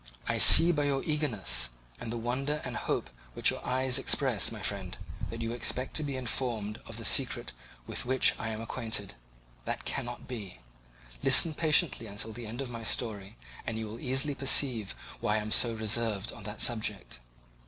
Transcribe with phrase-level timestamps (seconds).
[0.27, 1.69] I see by your eagerness
[1.99, 4.97] and the wonder and hope which your eyes express, my friend,
[5.29, 7.53] that you expect to be informed of the secret
[7.85, 9.13] with which I am acquainted;
[9.65, 10.61] that cannot be;
[11.21, 13.37] listen patiently until the end of my story,
[13.67, 17.19] and you will easily perceive why I am reserved upon that subject.